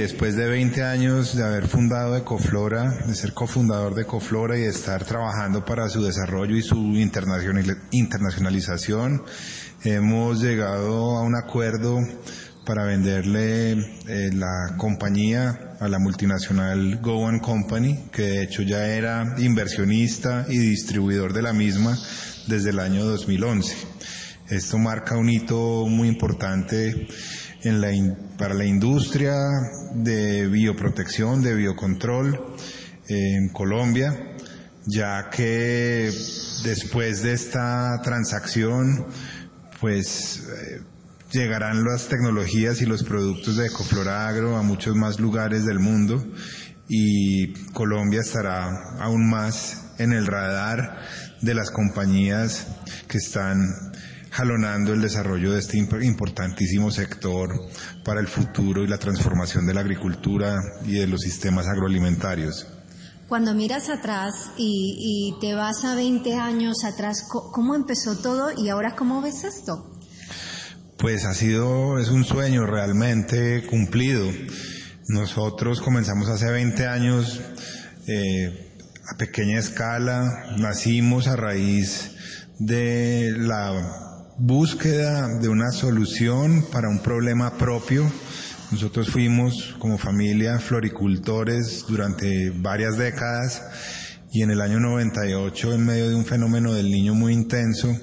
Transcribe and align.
Después 0.00 0.34
de 0.34 0.48
20 0.48 0.82
años 0.82 1.36
de 1.36 1.44
haber 1.44 1.68
fundado 1.68 2.16
Ecoflora, 2.16 2.90
de 3.06 3.14
ser 3.14 3.34
cofundador 3.34 3.94
de 3.94 4.00
Ecoflora 4.02 4.56
y 4.56 4.62
de 4.62 4.70
estar 4.70 5.04
trabajando 5.04 5.66
para 5.66 5.90
su 5.90 6.02
desarrollo 6.02 6.56
y 6.56 6.62
su 6.62 6.96
internacionalización, 6.96 9.22
hemos 9.84 10.40
llegado 10.40 11.18
a 11.18 11.22
un 11.22 11.36
acuerdo 11.36 11.98
para 12.64 12.84
venderle 12.84 13.72
eh, 13.72 14.30
la 14.32 14.74
compañía 14.78 15.74
a 15.78 15.86
la 15.86 15.98
multinacional 15.98 16.96
Go 17.02 17.30
Company, 17.42 18.08
que 18.10 18.22
de 18.22 18.44
hecho 18.44 18.62
ya 18.62 18.86
era 18.86 19.34
inversionista 19.36 20.46
y 20.48 20.56
distribuidor 20.56 21.34
de 21.34 21.42
la 21.42 21.52
misma 21.52 21.98
desde 22.46 22.70
el 22.70 22.78
año 22.78 23.04
2011. 23.04 23.76
Esto 24.48 24.78
marca 24.78 25.18
un 25.18 25.28
hito 25.28 25.86
muy 25.86 26.08
importante 26.08 27.06
en 27.62 27.80
la 27.80 27.90
para 28.38 28.54
la 28.54 28.64
industria 28.64 29.34
de 29.94 30.46
bioprotección, 30.48 31.42
de 31.42 31.54
biocontrol 31.54 32.56
en 33.08 33.48
Colombia, 33.50 34.16
ya 34.86 35.28
que 35.30 36.10
después 36.64 37.22
de 37.22 37.32
esta 37.32 38.00
transacción, 38.02 39.06
pues 39.80 40.48
eh, 40.48 40.80
llegarán 41.32 41.84
las 41.84 42.08
tecnologías 42.08 42.80
y 42.82 42.86
los 42.86 43.02
productos 43.02 43.56
de 43.56 43.66
Ecoflora 43.66 44.28
Agro 44.28 44.56
a 44.56 44.62
muchos 44.62 44.96
más 44.96 45.20
lugares 45.20 45.64
del 45.64 45.78
mundo 45.78 46.24
y 46.88 47.52
Colombia 47.72 48.20
estará 48.20 48.68
aún 48.98 49.30
más 49.30 49.92
en 49.98 50.12
el 50.12 50.26
radar 50.26 50.98
de 51.40 51.54
las 51.54 51.70
compañías 51.70 52.66
que 53.06 53.18
están 53.18 53.89
jalonando 54.30 54.92
el 54.92 55.02
desarrollo 55.02 55.52
de 55.52 55.58
este 55.58 55.76
importantísimo 55.78 56.90
sector 56.90 57.50
para 58.04 58.20
el 58.20 58.28
futuro 58.28 58.84
y 58.84 58.88
la 58.88 58.98
transformación 58.98 59.66
de 59.66 59.74
la 59.74 59.80
agricultura 59.80 60.56
y 60.84 60.94
de 60.94 61.06
los 61.06 61.20
sistemas 61.20 61.66
agroalimentarios. 61.66 62.66
Cuando 63.28 63.54
miras 63.54 63.88
atrás 63.88 64.50
y, 64.56 65.36
te 65.40 65.54
vas 65.54 65.84
a 65.84 65.94
20 65.94 66.34
años 66.34 66.84
atrás, 66.84 67.24
¿cómo 67.28 67.76
empezó 67.76 68.16
todo 68.18 68.50
y 68.56 68.68
ahora 68.68 68.96
cómo 68.96 69.22
ves 69.22 69.44
esto? 69.44 69.96
Pues 70.98 71.24
ha 71.24 71.34
sido, 71.34 71.98
es 71.98 72.08
un 72.08 72.24
sueño 72.24 72.66
realmente 72.66 73.64
cumplido. 73.66 74.28
Nosotros 75.06 75.80
comenzamos 75.80 76.28
hace 76.28 76.50
20 76.50 76.86
años 76.88 77.40
eh, 78.08 78.74
a 79.08 79.16
pequeña 79.16 79.60
escala, 79.60 80.56
nacimos 80.58 81.28
a 81.28 81.36
raíz 81.36 82.10
de 82.58 83.32
la 83.38 84.09
búsqueda 84.42 85.28
de 85.38 85.50
una 85.50 85.70
solución 85.70 86.64
para 86.72 86.88
un 86.88 87.00
problema 87.00 87.58
propio. 87.58 88.10
Nosotros 88.72 89.10
fuimos 89.10 89.76
como 89.78 89.98
familia 89.98 90.58
floricultores 90.58 91.84
durante 91.86 92.48
varias 92.48 92.96
décadas 92.96 93.62
y 94.32 94.42
en 94.42 94.50
el 94.50 94.62
año 94.62 94.80
98, 94.80 95.74
en 95.74 95.84
medio 95.84 96.08
de 96.08 96.14
un 96.14 96.24
fenómeno 96.24 96.72
del 96.72 96.90
niño 96.90 97.14
muy 97.14 97.34
intenso, 97.34 97.94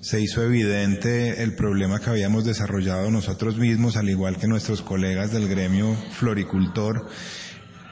se 0.00 0.18
hizo 0.18 0.42
evidente 0.42 1.42
el 1.42 1.54
problema 1.56 2.00
que 2.00 2.08
habíamos 2.08 2.46
desarrollado 2.46 3.10
nosotros 3.10 3.58
mismos, 3.58 3.98
al 3.98 4.08
igual 4.08 4.38
que 4.38 4.46
nuestros 4.46 4.80
colegas 4.80 5.30
del 5.30 5.46
gremio 5.46 5.94
floricultor, 6.12 7.06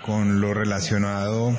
con 0.07 0.41
lo 0.41 0.55
relacionado 0.55 1.55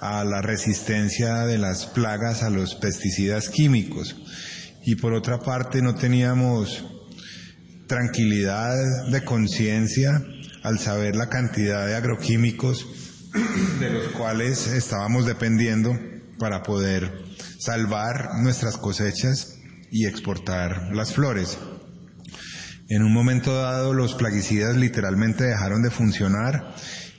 a 0.00 0.24
la 0.24 0.42
resistencia 0.42 1.46
de 1.46 1.58
las 1.58 1.86
plagas 1.86 2.42
a 2.42 2.50
los 2.50 2.74
pesticidas 2.74 3.48
químicos 3.48 4.16
y 4.88 4.94
por 4.94 5.12
otra 5.12 5.38
parte 5.38 5.82
no 5.82 5.96
teníamos 5.96 6.82
tranquilidad 7.86 8.74
de 9.10 9.22
conciencia 9.22 10.24
al 10.62 10.78
saber 10.78 11.14
la 11.14 11.28
cantidad 11.28 11.86
de 11.86 11.94
agroquímicos 11.94 12.86
de 13.80 13.90
los 13.90 14.08
cuales 14.12 14.66
estábamos 14.68 15.26
dependiendo 15.26 15.94
para 16.38 16.62
poder 16.62 17.12
salvar 17.58 18.30
nuestras 18.42 18.78
cosechas 18.78 19.58
y 19.90 20.06
exportar 20.06 20.88
las 20.94 21.12
flores. 21.12 21.58
En 22.88 23.02
un 23.02 23.12
momento 23.12 23.60
dado 23.60 23.92
los 23.92 24.14
plaguicidas 24.14 24.74
literalmente 24.74 25.44
dejaron 25.44 25.82
de 25.82 25.90
funcionar 25.90 26.74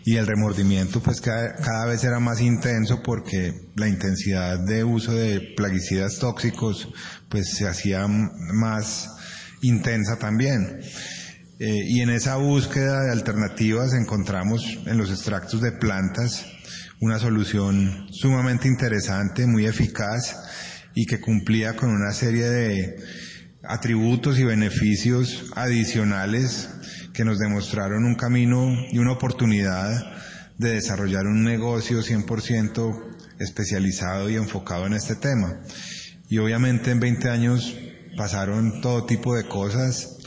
y 0.05 0.15
el 0.15 0.27
remordimiento 0.27 1.01
pues 1.01 1.21
cada, 1.21 1.55
cada, 1.55 1.85
vez 1.85 2.03
era 2.03 2.19
más 2.19 2.41
intenso 2.41 3.01
porque 3.03 3.53
la 3.75 3.87
intensidad 3.87 4.59
de 4.59 4.83
uso 4.83 5.13
de 5.13 5.41
plaguicidas 5.55 6.19
tóxicos 6.19 6.89
pues 7.29 7.55
se 7.55 7.67
hacía 7.67 8.07
más 8.07 9.09
intensa 9.61 10.17
también. 10.17 10.81
Eh, 11.59 11.83
y 11.89 12.01
en 12.01 12.09
esa 12.09 12.37
búsqueda 12.37 13.03
de 13.03 13.11
alternativas 13.11 13.93
encontramos 13.93 14.79
en 14.85 14.97
los 14.97 15.09
extractos 15.09 15.61
de 15.61 15.73
plantas 15.73 16.45
una 17.01 17.19
solución 17.19 18.07
sumamente 18.11 18.67
interesante, 18.67 19.45
muy 19.45 19.65
eficaz 19.65 20.37
y 20.95 21.05
que 21.05 21.19
cumplía 21.19 21.75
con 21.75 21.89
una 21.89 22.13
serie 22.13 22.49
de 22.49 22.95
atributos 23.63 24.39
y 24.39 24.43
beneficios 24.43 25.51
adicionales 25.55 26.69
que 27.13 27.25
nos 27.25 27.39
demostraron 27.39 28.05
un 28.05 28.15
camino 28.15 28.73
y 28.91 28.97
una 28.99 29.11
oportunidad 29.11 30.13
de 30.57 30.73
desarrollar 30.73 31.25
un 31.25 31.43
negocio 31.43 32.01
100% 32.01 33.15
especializado 33.39 34.29
y 34.29 34.35
enfocado 34.35 34.85
en 34.87 34.93
este 34.93 35.15
tema. 35.15 35.59
Y 36.29 36.37
obviamente 36.37 36.91
en 36.91 36.99
20 36.99 37.29
años 37.29 37.75
pasaron 38.17 38.81
todo 38.81 39.05
tipo 39.05 39.35
de 39.35 39.47
cosas, 39.47 40.17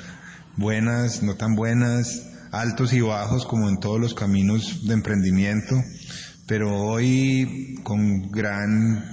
buenas, 0.57 1.23
no 1.23 1.37
tan 1.37 1.55
buenas, 1.55 2.27
altos 2.51 2.93
y 2.93 3.01
bajos 3.01 3.47
como 3.47 3.69
en 3.69 3.81
todos 3.81 4.01
los 4.01 4.15
caminos 4.15 4.87
de 4.87 4.95
emprendimiento, 4.95 5.75
pero 6.47 6.75
hoy 6.75 7.79
con 7.83 8.31
gran 8.31 9.05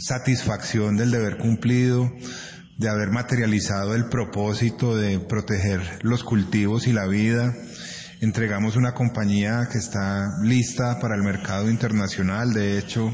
satisfacción 0.00 0.96
del 0.96 1.10
deber 1.10 1.38
cumplido, 1.38 2.12
de 2.78 2.88
haber 2.88 3.10
materializado 3.10 3.94
el 3.96 4.06
propósito 4.06 4.96
de 4.96 5.18
proteger 5.18 5.82
los 6.02 6.22
cultivos 6.22 6.86
y 6.86 6.92
la 6.92 7.06
vida, 7.06 7.54
entregamos 8.20 8.76
una 8.76 8.94
compañía 8.94 9.68
que 9.70 9.78
está 9.78 10.38
lista 10.42 11.00
para 11.00 11.16
el 11.16 11.22
mercado 11.22 11.68
internacional, 11.68 12.54
de 12.54 12.78
hecho 12.78 13.12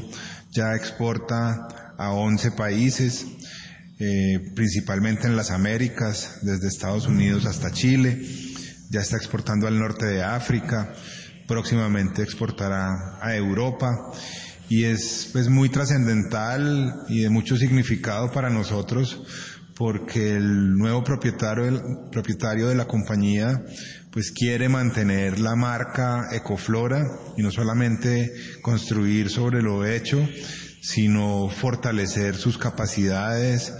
ya 0.51 0.75
exporta 0.75 1.95
a 1.97 2.11
11 2.11 2.51
países, 2.51 3.25
eh, 3.97 4.51
principalmente 4.55 5.25
en 5.25 5.35
las 5.35 5.49
Américas, 5.49 6.39
desde 6.43 6.67
Estados 6.67 7.07
Unidos 7.07 7.47
hasta 7.47 7.71
Chile, 7.71 8.23
ya 8.91 9.01
está 9.01 9.17
exportando 9.17 9.67
al 9.67 9.79
norte 9.79 10.05
de 10.05 10.23
África, 10.23 10.93
próximamente 11.47 12.21
exportará 12.21 13.17
a 13.19 13.35
Europa 13.35 14.11
y 14.69 14.85
es 14.85 15.29
pues 15.31 15.49
muy 15.49 15.69
trascendental 15.69 17.03
y 17.07 17.21
de 17.21 17.29
mucho 17.29 17.57
significado 17.57 18.31
para 18.31 18.49
nosotros 18.49 19.21
porque 19.75 20.37
el 20.37 20.77
nuevo 20.77 21.03
propietario, 21.03 21.65
el 21.65 21.81
propietario 22.11 22.67
de 22.67 22.75
la 22.75 22.85
compañía 22.85 23.61
pues 24.11 24.31
quiere 24.31 24.69
mantener 24.69 25.39
la 25.39 25.55
marca 25.55 26.29
Ecoflora 26.31 27.05
y 27.35 27.41
no 27.41 27.51
solamente 27.51 28.33
construir 28.61 29.29
sobre 29.29 29.61
lo 29.61 29.85
hecho, 29.85 30.25
sino 30.81 31.49
fortalecer 31.49 32.35
sus 32.35 32.57
capacidades, 32.57 33.73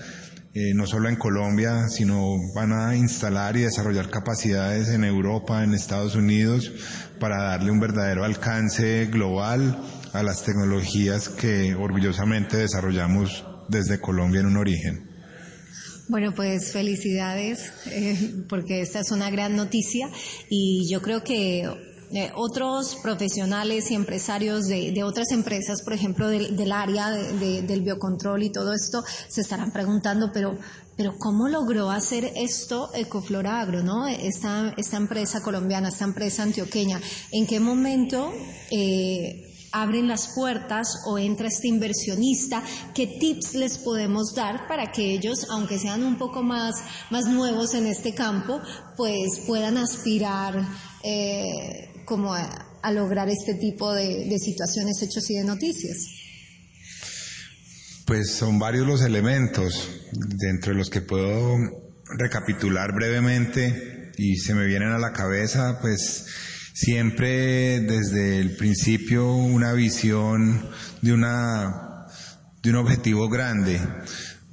eh, 0.53 0.73
no 0.73 0.87
solo 0.87 1.07
en 1.07 1.15
Colombia, 1.15 1.87
sino 1.87 2.35
van 2.53 2.73
a 2.73 2.97
instalar 2.97 3.55
y 3.55 3.61
desarrollar 3.61 4.09
capacidades 4.09 4.89
en 4.89 5.05
Europa, 5.05 5.63
en 5.63 5.73
Estados 5.73 6.15
Unidos, 6.15 6.69
para 7.19 7.41
darle 7.41 7.71
un 7.71 7.79
verdadero 7.79 8.25
alcance 8.25 9.05
global 9.05 9.79
a 10.15 10.23
las 10.23 10.43
tecnologías 10.43 11.29
que 11.29 11.75
orgullosamente 11.75 12.57
desarrollamos 12.57 13.45
desde 13.67 13.99
Colombia 13.99 14.41
en 14.41 14.47
un 14.47 14.57
origen. 14.57 15.09
Bueno, 16.07 16.33
pues 16.35 16.71
felicidades, 16.71 17.71
eh, 17.87 18.45
porque 18.47 18.81
esta 18.81 18.99
es 18.99 19.11
una 19.11 19.29
gran 19.31 19.55
noticia 19.55 20.09
y 20.49 20.87
yo 20.87 21.01
creo 21.01 21.23
que 21.23 21.67
eh, 22.11 22.31
otros 22.35 22.97
profesionales 23.01 23.89
y 23.89 23.95
empresarios 23.95 24.67
de, 24.67 25.03
otras 25.03 25.31
empresas, 25.31 25.81
por 25.81 25.93
ejemplo, 25.93 26.27
del, 26.27 26.71
área 26.71 27.09
del 27.09 27.81
biocontrol 27.81 28.43
y 28.43 28.51
todo 28.51 28.73
esto, 28.73 29.03
se 29.27 29.41
estarán 29.41 29.71
preguntando, 29.71 30.31
pero, 30.31 30.57
pero 30.95 31.17
¿cómo 31.17 31.49
logró 31.49 31.89
hacer 31.89 32.31
esto 32.35 32.91
Ecoflora 32.93 33.59
Agro, 33.59 33.81
no? 33.81 34.07
Esta, 34.07 34.75
esta 34.77 34.97
empresa 34.97 35.41
colombiana, 35.41 35.89
esta 35.89 36.05
empresa 36.05 36.43
antioqueña, 36.43 37.01
¿en 37.31 37.47
qué 37.47 37.59
momento 37.59 38.31
eh, 38.69 39.44
abren 39.75 40.07
las 40.07 40.29
puertas 40.33 40.87
o 41.05 41.19
entra 41.19 41.47
este 41.47 41.67
inversionista? 41.67 42.63
¿Qué 42.93 43.07
tips 43.19 43.55
les 43.55 43.77
podemos 43.77 44.33
dar 44.33 44.67
para 44.67 44.91
que 44.91 45.11
ellos, 45.11 45.47
aunque 45.49 45.77
sean 45.77 46.03
un 46.03 46.17
poco 46.17 46.43
más, 46.43 46.75
más 47.09 47.27
nuevos 47.27 47.73
en 47.73 47.87
este 47.87 48.13
campo, 48.13 48.61
pues 48.95 49.41
puedan 49.45 49.77
aspirar 49.77 50.65
eh, 51.03 52.03
como 52.05 52.33
a, 52.33 52.71
lograr 52.93 53.27
este 53.29 53.55
tipo 53.55 53.93
de, 53.93 54.37
situaciones, 54.39 55.01
hechos 55.01 55.29
y 55.29 55.35
de 55.35 55.43
noticias? 55.43 55.97
Pues 58.05 58.35
son 58.35 58.59
varios 58.59 58.85
los 58.87 59.01
elementos, 59.01 59.89
dentro 60.11 60.71
de 60.71 60.77
los 60.77 60.89
que 60.91 61.01
puedo 61.01 61.57
recapitular 62.17 62.93
brevemente 62.93 64.11
y 64.17 64.37
se 64.37 64.53
me 64.53 64.65
vienen 64.65 64.91
a 64.91 64.99
la 64.99 65.11
cabeza, 65.11 65.79
pues 65.81 66.27
siempre 66.75 67.79
desde 67.79 68.39
el 68.39 68.57
principio 68.57 69.33
una 69.33 69.71
visión 69.71 70.69
de 71.01 71.13
una 71.13 72.05
de 72.61 72.69
un 72.69 72.75
objetivo 72.75 73.29
grande, 73.29 73.79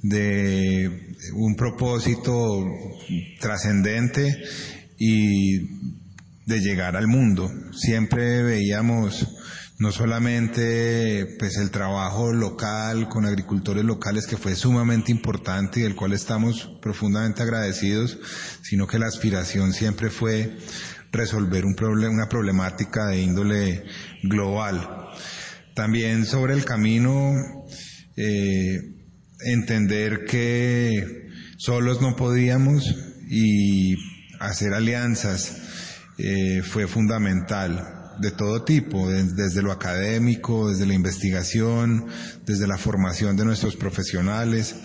de 0.01 1.15
un 1.33 1.55
propósito 1.55 2.65
trascendente 3.41 4.41
y 4.97 5.59
de 6.45 6.61
llegar 6.61 6.95
al 6.95 7.07
mundo. 7.07 7.51
Siempre 7.73 8.41
veíamos 8.41 9.27
no 9.79 9.91
solamente 9.91 11.35
pues 11.39 11.57
el 11.57 11.71
trabajo 11.71 12.31
local 12.31 13.09
con 13.09 13.25
agricultores 13.25 13.83
locales 13.83 14.27
que 14.27 14.37
fue 14.37 14.55
sumamente 14.55 15.11
importante 15.11 15.81
y 15.81 15.83
del 15.83 15.95
cual 15.95 16.13
estamos 16.13 16.69
profundamente 16.81 17.41
agradecidos, 17.41 18.17
sino 18.61 18.87
que 18.87 18.99
la 18.99 19.07
aspiración 19.07 19.73
siempre 19.73 20.09
fue 20.09 20.55
resolver 21.13 21.63
un 21.65 21.75
problema, 21.75 22.13
una 22.13 22.27
problemática 22.27 23.07
de 23.07 23.21
índole 23.21 23.85
global. 24.23 25.11
También 25.75 26.25
sobre 26.25 26.53
el 26.53 26.65
camino, 26.65 27.33
eh, 28.17 28.81
entender 29.45 30.25
que 30.25 31.29
solos 31.57 32.01
no 32.01 32.15
podíamos 32.15 32.95
y 33.29 33.95
hacer 34.39 34.73
alianzas 34.73 35.57
eh, 36.17 36.61
fue 36.63 36.87
fundamental 36.87 38.15
de 38.19 38.31
todo 38.31 38.63
tipo, 38.63 39.09
desde 39.09 39.61
lo 39.63 39.71
académico, 39.71 40.69
desde 40.69 40.85
la 40.85 40.93
investigación, 40.93 42.05
desde 42.45 42.67
la 42.67 42.77
formación 42.77 43.35
de 43.35 43.45
nuestros 43.45 43.75
profesionales, 43.75 44.75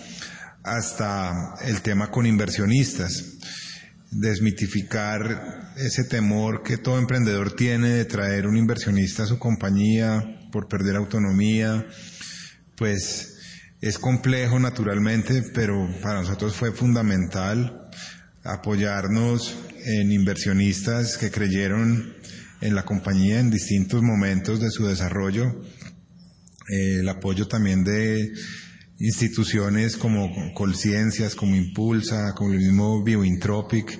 hasta 0.63 1.55
el 1.63 1.81
tema 1.81 2.09
con 2.09 2.25
inversionistas, 2.25 3.37
desmitificar 4.11 5.58
ese 5.79 6.03
temor 6.03 6.63
que 6.63 6.77
todo 6.77 6.97
emprendedor 6.97 7.55
tiene 7.55 7.89
de 7.89 8.05
traer 8.05 8.47
un 8.47 8.57
inversionista 8.57 9.23
a 9.23 9.27
su 9.27 9.39
compañía 9.39 10.39
por 10.51 10.67
perder 10.67 10.95
autonomía, 10.95 11.87
pues 12.75 13.37
es 13.81 13.97
complejo 13.97 14.59
naturalmente, 14.59 15.41
pero 15.53 15.89
para 16.01 16.21
nosotros 16.21 16.55
fue 16.55 16.71
fundamental 16.71 17.89
apoyarnos 18.43 19.57
en 19.85 20.11
inversionistas 20.11 21.17
que 21.17 21.31
creyeron 21.31 22.13
en 22.61 22.75
la 22.75 22.83
compañía 22.83 23.39
en 23.39 23.49
distintos 23.49 24.01
momentos 24.01 24.59
de 24.59 24.71
su 24.71 24.85
desarrollo, 24.85 25.61
eh, 26.69 26.97
el 26.99 27.09
apoyo 27.09 27.47
también 27.47 27.83
de 27.85 28.33
instituciones 28.99 29.95
como 29.95 30.53
Colciencias, 30.53 31.35
como 31.35 31.55
Impulsa, 31.55 32.33
como 32.35 32.51
el 32.51 32.59
mismo 32.59 33.01
Biointropic, 33.01 33.97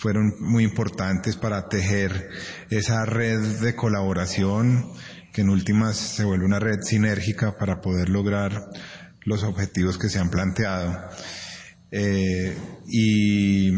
fueron 0.00 0.34
muy 0.40 0.64
importantes 0.64 1.36
para 1.36 1.68
tejer 1.68 2.30
esa 2.70 3.04
red 3.04 3.38
de 3.60 3.76
colaboración 3.76 4.90
que 5.32 5.42
en 5.42 5.50
últimas 5.50 5.96
se 5.96 6.24
vuelve 6.24 6.46
una 6.46 6.58
red 6.58 6.80
sinérgica 6.82 7.58
para 7.58 7.82
poder 7.82 8.08
lograr 8.08 8.70
los 9.24 9.44
objetivos 9.44 9.98
que 9.98 10.08
se 10.08 10.18
han 10.18 10.30
planteado. 10.30 10.98
Eh, 11.90 12.56
y 12.88 13.72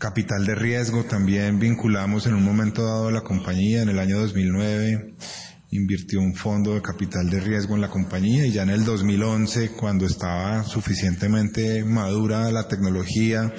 Capital 0.00 0.46
de 0.46 0.54
riesgo 0.54 1.04
también 1.04 1.58
vinculamos 1.58 2.26
en 2.26 2.32
un 2.32 2.42
momento 2.42 2.84
dado 2.86 3.08
a 3.08 3.12
la 3.12 3.20
compañía, 3.20 3.82
en 3.82 3.90
el 3.90 3.98
año 3.98 4.18
2009 4.18 5.14
invirtió 5.72 6.20
un 6.20 6.34
fondo 6.34 6.74
de 6.74 6.80
capital 6.80 7.28
de 7.28 7.38
riesgo 7.38 7.74
en 7.74 7.82
la 7.82 7.90
compañía 7.90 8.46
y 8.46 8.52
ya 8.52 8.62
en 8.62 8.70
el 8.70 8.84
2011, 8.86 9.72
cuando 9.72 10.06
estaba 10.06 10.64
suficientemente 10.64 11.84
madura 11.84 12.50
la 12.50 12.66
tecnología 12.66 13.52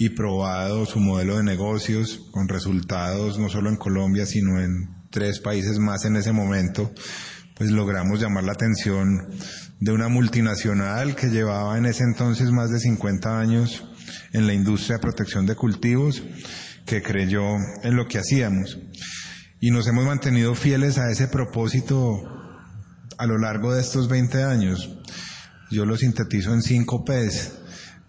y 0.00 0.08
probado 0.08 0.86
su 0.86 0.98
modelo 0.98 1.36
de 1.36 1.42
negocios 1.42 2.22
con 2.30 2.48
resultados 2.48 3.38
no 3.38 3.50
solo 3.50 3.68
en 3.68 3.76
Colombia, 3.76 4.24
sino 4.24 4.58
en 4.58 4.88
tres 5.10 5.40
países 5.40 5.78
más 5.78 6.06
en 6.06 6.16
ese 6.16 6.32
momento, 6.32 6.90
pues 7.54 7.70
logramos 7.70 8.18
llamar 8.18 8.44
la 8.44 8.52
atención 8.52 9.28
de 9.78 9.92
una 9.92 10.08
multinacional 10.08 11.14
que 11.16 11.28
llevaba 11.28 11.76
en 11.76 11.84
ese 11.84 12.04
entonces 12.04 12.50
más 12.50 12.70
de 12.70 12.80
50 12.80 13.38
años 13.38 13.84
en 14.32 14.46
la 14.46 14.54
industria 14.54 14.96
de 14.96 15.02
protección 15.02 15.44
de 15.44 15.54
cultivos 15.54 16.22
que 16.86 17.02
creyó 17.02 17.56
en 17.82 17.94
lo 17.94 18.08
que 18.08 18.18
hacíamos. 18.18 18.78
Y 19.60 19.70
nos 19.70 19.86
hemos 19.86 20.06
mantenido 20.06 20.54
fieles 20.54 20.96
a 20.96 21.10
ese 21.10 21.28
propósito 21.28 22.22
a 23.18 23.26
lo 23.26 23.36
largo 23.36 23.74
de 23.74 23.82
estos 23.82 24.08
20 24.08 24.44
años. 24.44 24.96
Yo 25.70 25.84
lo 25.84 25.98
sintetizo 25.98 26.54
en 26.54 26.62
cinco 26.62 27.04
P's. 27.04 27.59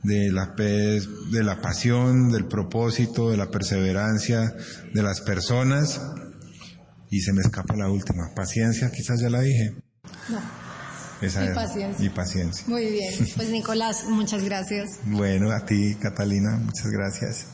De 0.03 0.31
la 0.31 0.55
de 0.55 1.43
la 1.43 1.61
pasión, 1.61 2.31
del 2.31 2.45
propósito, 2.45 3.29
de 3.29 3.37
la 3.37 3.51
perseverancia, 3.51 4.55
de 4.93 5.03
las 5.03 5.21
personas. 5.21 6.01
Y 7.09 7.21
se 7.21 7.33
me 7.33 7.41
escapa 7.41 7.75
la 7.75 7.89
última. 7.89 8.33
Paciencia, 8.35 8.91
quizás 8.91 9.19
ya 9.19 9.29
la 9.29 9.41
dije. 9.41 9.75
No. 10.29 10.39
Esa 11.21 11.45
y 11.45 11.53
paciencia. 11.53 12.05
Y 12.05 12.09
paciencia. 12.09 12.63
Muy 12.67 12.85
bien. 12.87 13.13
Pues 13.35 13.49
Nicolás, 13.49 14.05
muchas 14.07 14.43
gracias. 14.43 14.99
bueno, 15.05 15.51
a 15.51 15.65
ti, 15.65 15.95
Catalina, 16.01 16.57
muchas 16.57 16.87
gracias. 16.87 17.45